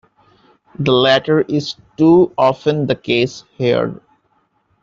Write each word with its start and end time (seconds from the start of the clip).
The 0.79 0.91
latter 0.91 1.41
is 1.41 1.75
too 1.95 2.33
often 2.35 2.87
the 2.87 2.95
case 2.95 3.43
here. 3.55 4.01